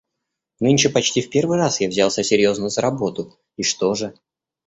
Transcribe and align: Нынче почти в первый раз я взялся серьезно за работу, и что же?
Нынче 0.59 0.89
почти 0.89 1.21
в 1.21 1.29
первый 1.29 1.59
раз 1.59 1.79
я 1.79 1.87
взялся 1.87 2.23
серьезно 2.23 2.69
за 2.69 2.81
работу, 2.81 3.37
и 3.55 3.61
что 3.61 3.93
же? 3.93 4.15